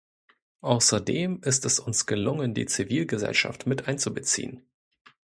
Außerdem 0.61 1.41
ist 1.43 1.63
es 1.63 1.79
uns 1.79 2.07
gelungen, 2.07 2.55
die 2.55 2.65
Zivilgesellschaft 2.65 3.67
mit 3.67 3.87
einzubeziehen. 3.87 4.63